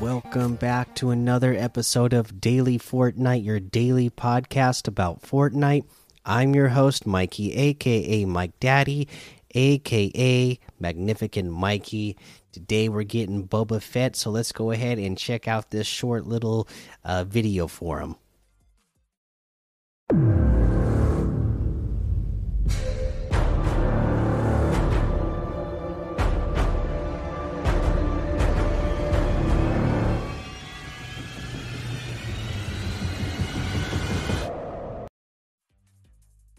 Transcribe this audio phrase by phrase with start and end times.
[0.00, 5.84] welcome back to another episode of Daily Fortnite, your daily podcast about Fortnite.
[6.24, 9.08] I'm your host, Mikie, aka Mike Daddy,
[9.54, 12.16] aka Magnificent Mikie.
[12.52, 16.68] Today we're getting Boba Fett, so let's go ahead and check out this short little
[17.04, 18.16] uh, video for him.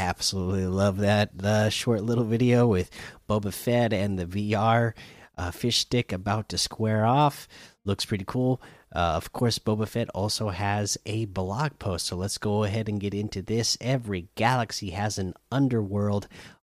[0.00, 2.88] Absolutely love that the short little video with
[3.28, 4.94] Boba Fett and the VR
[5.36, 7.46] uh, fish stick about to square off.
[7.84, 8.62] Looks pretty cool.
[8.94, 12.98] Uh, of course, Boba Fett also has a blog post, so let's go ahead and
[12.98, 13.76] get into this.
[13.78, 16.28] Every galaxy has an underworld.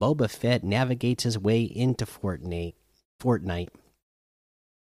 [0.02, 2.74] Boba Fett navigates his way into Fortnite.
[3.22, 3.68] Fortnite.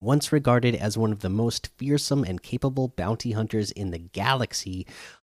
[0.02, 4.86] Once regarded as one of the most fearsome and capable bounty hunters in the galaxy,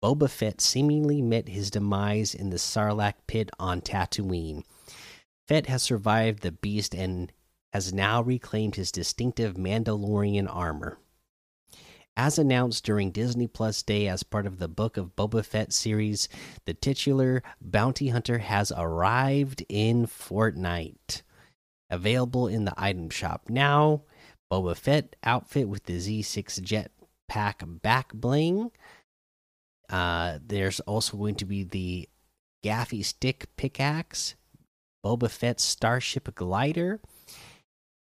[0.03, 4.63] Boba Fett seemingly met his demise in the Sarlacc pit on Tatooine.
[5.49, 7.33] Fett has survived the beast and
[7.73, 10.99] has now reclaimed his distinctive Mandalorian armor.
[12.17, 16.29] As announced during Disney Plus Day as part of the Book of Boba Fett series,
[16.65, 21.23] the titular bounty hunter has arrived in Fortnite.
[21.91, 24.03] Available in the item shop now,
[24.51, 28.71] Boba Fett outfit with the Z6 jetpack back bling
[29.91, 32.09] uh, there's also going to be the
[32.65, 34.35] Gaffi Stick pickaxe,
[35.05, 37.01] Boba Fett Starship glider,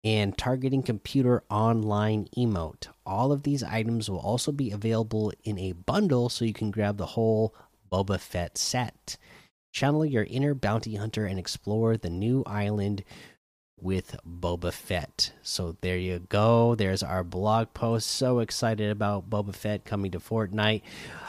[0.02, 2.88] and targeting computer online emote.
[3.04, 6.96] All of these items will also be available in a bundle, so you can grab
[6.96, 7.54] the whole
[7.92, 9.16] Boba Fett set.
[9.72, 13.04] Channel your inner bounty hunter and explore the new island
[13.80, 15.32] with Boba Fett.
[15.42, 16.74] So there you go.
[16.74, 18.10] There's our blog post.
[18.10, 20.82] So excited about Boba Fett coming to Fortnite.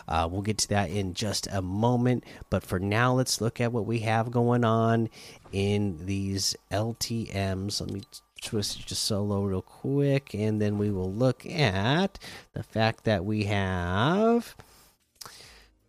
[0.07, 2.23] Uh, we'll get to that in just a moment.
[2.49, 5.09] But for now, let's look at what we have going on
[5.51, 7.81] in these LTMs.
[7.81, 8.01] Let me
[8.41, 12.19] twist just solo real quick, and then we will look at
[12.53, 14.55] the fact that we have.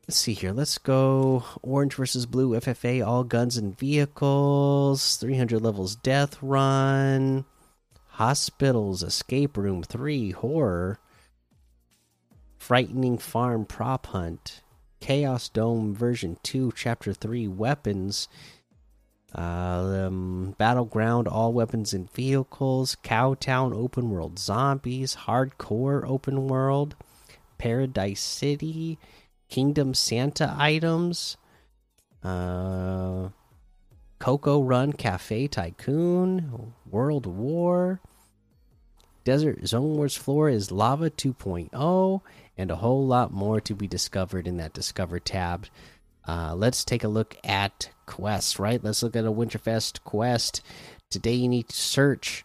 [0.08, 0.52] Let's see here.
[0.52, 7.44] Let's go orange versus blue FFA, all guns and vehicles, 300 levels death run,
[8.12, 10.98] hospitals, escape room 3, horror,
[12.56, 14.62] frightening farm prop hunt,
[15.00, 18.28] chaos dome version 2, chapter 3, weapons,
[19.34, 26.97] uh, um, battleground, all weapons and vehicles, cowtown open world zombies, hardcore open world,
[27.58, 28.98] paradise city
[29.48, 31.36] Kingdom Santa items,
[32.22, 33.28] uh,
[34.19, 38.00] Coco Run Cafe Tycoon, World War,
[39.25, 42.20] Desert Zone Wars Floor is Lava 2.0,
[42.56, 45.66] and a whole lot more to be discovered in that Discover tab.
[46.26, 48.82] Uh, let's take a look at quests, right?
[48.82, 50.62] Let's look at a Winterfest quest.
[51.10, 52.44] Today you need to search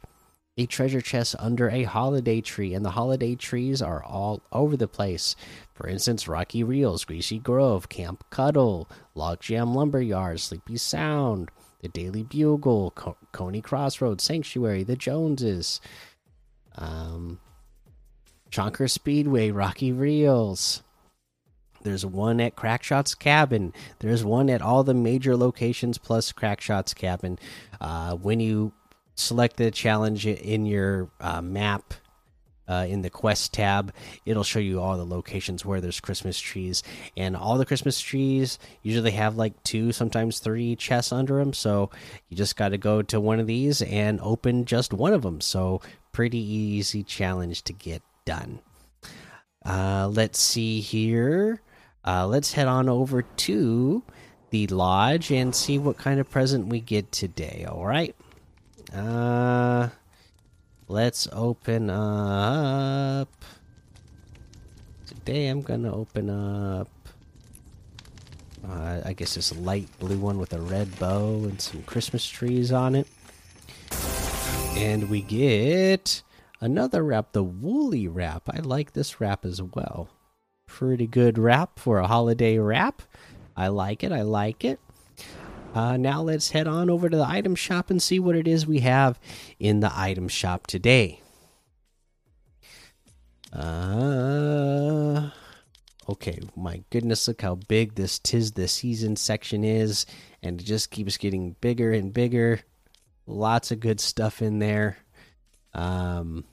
[0.58, 4.88] a treasure chest under a holiday tree, and the holiday trees are all over the
[4.88, 5.36] place.
[5.74, 11.50] For instance, Rocky Reels, Greasy Grove, Camp Cuddle, Logjam Lumberyard, Sleepy Sound,
[11.82, 15.82] the Daily Bugle, Co Coney Crossroads, Sanctuary, the Joneses,
[16.76, 17.40] um,
[18.52, 20.84] Chonker Speedway, Rocky Reels.
[21.82, 23.74] There's one at Crackshot's Cabin.
[24.00, 27.38] There's one at all the major locations plus Crackshot's Cabin.
[27.82, 28.72] Uh, when you
[29.16, 31.94] select the challenge in your uh, map
[32.68, 33.94] uh, in the quest tab.
[34.26, 36.84] It'll show you all the locations where there's christmas trees.
[37.18, 41.90] And all the christmas trees usually have like two sometimes three chests under them so
[42.30, 45.42] you just got to go to one of these and open just one of them
[45.42, 48.60] so pretty easy challenge to get done.
[49.66, 51.62] Uh, let's see here.
[52.06, 54.04] Uh, let's head on over to
[54.50, 57.66] the lodge and see what kind of present we get today.
[57.68, 58.16] All right
[58.92, 59.90] uh,
[60.88, 63.30] let's open up.
[65.06, 66.90] Today I'm gonna open up.
[68.68, 72.72] Uh, I guess this light blue one with a red bow and some Christmas trees
[72.72, 73.08] on it.
[74.76, 76.24] And we get
[76.62, 78.50] another wrap, the woolly wrap.
[78.50, 80.10] I like this wrap as well.
[80.66, 83.02] Pretty good wrap for a holiday wrap.
[83.56, 84.12] I like it.
[84.12, 84.80] I like it.
[85.74, 88.68] Uh, now let's head on over to the item shop and see what it is
[88.68, 89.20] we have
[89.60, 91.20] in the item shop today.
[93.52, 95.30] Uh,
[96.08, 100.06] okay, my goodness, look how big this Tis the Season section is,
[100.42, 102.60] and it just keeps getting bigger and bigger.
[103.26, 104.98] Lots of good stuff in there.
[105.74, 106.46] Um,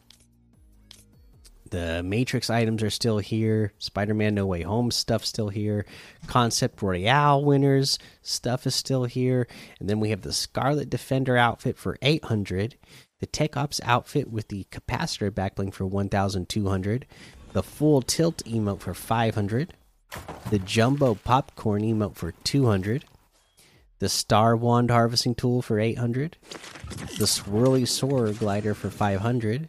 [1.70, 3.72] The Matrix items are still here.
[3.78, 5.86] Spider Man No Way Home stuff still here.
[6.26, 9.46] Concept Royale winners stuff is still here.
[9.78, 12.76] And then we have the Scarlet Defender outfit for 800.
[13.20, 17.06] The Tech Ops outfit with the capacitor backbling for 1200.
[17.52, 19.74] The full tilt emote for 500.
[20.50, 23.04] The Jumbo Popcorn emote for 200
[24.00, 26.38] the Star Wand harvesting tool for 800,
[27.18, 29.68] the Swirly Soarer glider for 500.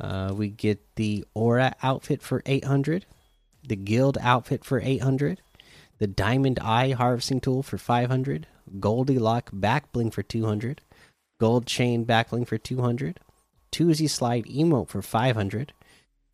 [0.00, 3.06] Uh, we get the Aura outfit for 800,
[3.66, 5.42] the Guild outfit for 800,
[5.98, 8.46] the Diamond Eye harvesting tool for 500,
[8.78, 10.80] Goldilock back bling for 200,
[11.38, 13.20] Gold Chain back bling for 200,
[13.70, 15.72] Toosie Slide emote for 500,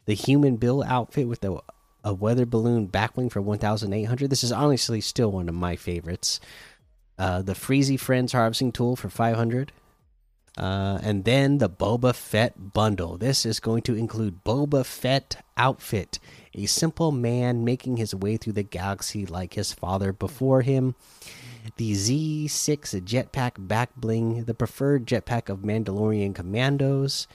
[0.04, 1.60] the Human Bill outfit with the
[2.06, 4.30] a weather balloon backbling for 1800.
[4.30, 6.38] This is honestly still one of my favorites.
[7.18, 9.72] Uh, the Freezy Friends harvesting tool for 500.
[10.56, 13.18] Uh, and then the Boba Fett bundle.
[13.18, 16.18] This is going to include Boba Fett outfit,
[16.54, 20.94] a simple man making his way through the galaxy like his father before him.
[21.76, 27.26] The Z6 jetpack back bling, the preferred jetpack of Mandalorian commandos,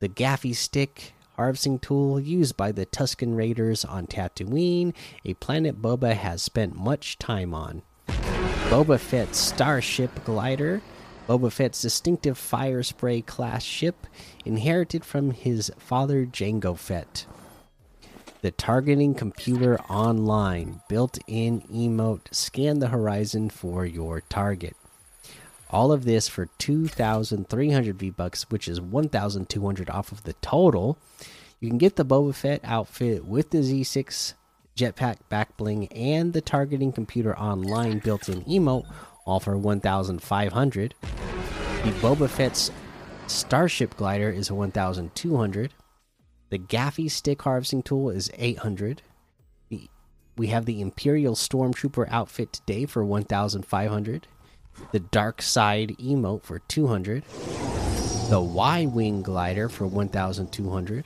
[0.00, 4.92] the Gaffi stick harvesting tool used by the Tusken Raiders on Tatooine,
[5.24, 7.82] a planet Boba has spent much time on.
[8.68, 10.82] Boba Fett's Starship Glider,
[11.28, 14.06] Boba Fett's distinctive fire spray class ship,
[14.46, 17.26] inherited from his father Jango Fett.
[18.40, 24.74] The targeting computer online, built in emote, scan the horizon for your target.
[25.68, 30.96] All of this for 2,300 V bucks, which is 1,200 off of the total.
[31.60, 34.32] You can get the Boba Fett outfit with the Z6
[34.78, 38.86] jetpack back bling and the targeting computer online built-in emote
[39.28, 40.94] all for 1500
[41.84, 42.70] the boba fett's
[43.26, 45.74] starship glider is 1200
[46.48, 49.02] the gaffi stick harvesting tool is 800
[50.38, 54.26] we have the imperial stormtrooper outfit today for 1500
[54.92, 57.22] the dark side emote for 200
[58.30, 61.04] the y wing glider for 1200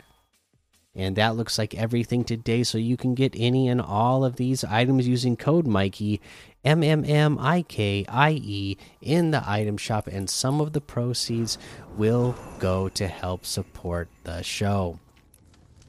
[0.94, 2.62] and that looks like everything today.
[2.62, 6.20] So you can get any and all of these items using code Mikie,
[6.64, 10.80] M M M I K I E, in the item shop, and some of the
[10.80, 11.58] proceeds
[11.96, 14.98] will go to help support the show.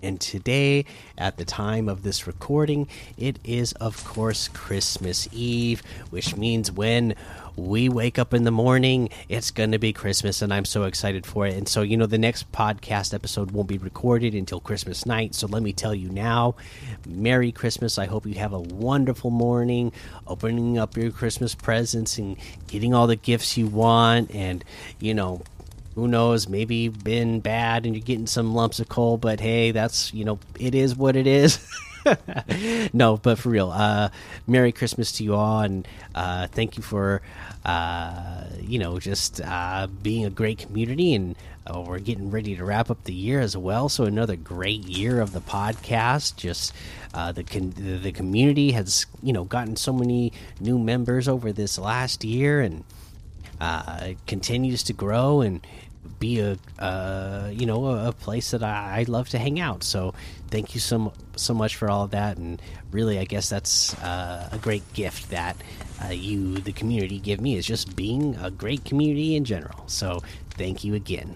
[0.01, 0.83] And today,
[1.17, 7.15] at the time of this recording, it is, of course, Christmas Eve, which means when
[7.55, 11.25] we wake up in the morning, it's going to be Christmas, and I'm so excited
[11.25, 11.55] for it.
[11.55, 15.35] And so, you know, the next podcast episode won't be recorded until Christmas night.
[15.35, 16.55] So, let me tell you now
[17.07, 17.97] Merry Christmas.
[17.97, 19.91] I hope you have a wonderful morning,
[20.27, 24.63] opening up your Christmas presents and getting all the gifts you want, and,
[24.99, 25.43] you know,
[25.95, 30.11] who knows maybe been bad and you're getting some lumps of coal but hey that's
[30.11, 31.59] you know it is what it is
[32.93, 34.09] no, but for real, uh,
[34.47, 37.21] Merry Christmas to you all, and uh, thank you for
[37.65, 41.13] uh, you know just uh, being a great community.
[41.13, 41.35] And
[41.65, 45.21] uh, we're getting ready to wrap up the year as well, so another great year
[45.21, 46.35] of the podcast.
[46.35, 46.73] Just
[47.13, 52.23] uh, the the community has you know gotten so many new members over this last
[52.23, 52.83] year, and
[53.61, 55.65] it continues to grow and
[56.19, 59.83] be a uh, you know a, a place that I, I, love to hang out.
[59.83, 60.13] So
[60.49, 64.49] thank you so so much for all of that, and really I guess that's uh,
[64.51, 65.57] a great gift that
[66.03, 69.83] uh, you the community give me is just being a great community in general.
[69.87, 71.35] So thank you again.